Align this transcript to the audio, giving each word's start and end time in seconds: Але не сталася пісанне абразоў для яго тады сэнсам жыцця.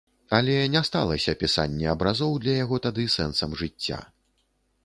Але 0.35 0.53
не 0.75 0.81
сталася 0.87 1.35
пісанне 1.43 1.91
абразоў 1.93 2.33
для 2.47 2.57
яго 2.63 2.75
тады 2.89 3.07
сэнсам 3.17 3.55
жыцця. 3.61 4.05